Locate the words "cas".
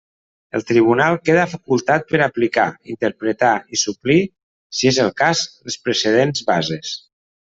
5.21-5.43